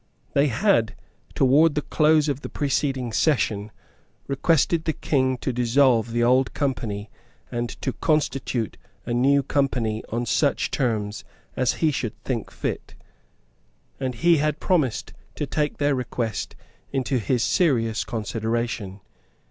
[0.33, 0.95] They had,
[1.35, 3.71] towards the close of the preceding session,
[4.25, 7.11] requested the King to dissolve the old Company
[7.51, 11.23] and to constitute a new Company on such terms
[11.55, 12.95] as he should think fit;
[13.99, 16.55] and he had promised to take their request
[16.91, 19.01] into his serious consideration.